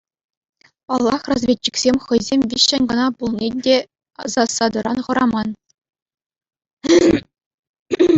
Паллах, 0.91 1.21
разведчиксем— 1.31 1.95
хӑйсем 2.05 2.41
виҫҫӗн 2.53 2.83
кӑна 2.91 3.05
пулнӑ 3.19 3.35
пулин 3.41 3.55
те— 3.67 3.75
засадӑран 4.37 5.03
хӑраман. 5.09 5.53